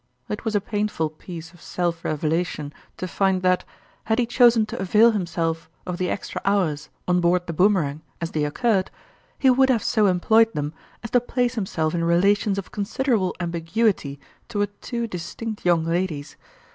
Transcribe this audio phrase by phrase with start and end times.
[0.29, 3.63] It was a painful piece of self revelation to find that,
[4.05, 8.31] had he chosen to avail himself of the extra hours on board the Boomerang as
[8.31, 8.89] they occurred,
[9.37, 14.19] he would have so employed them as to place himself in relations of considerable ambiguity
[14.49, 16.35] toward two distinct young ladies.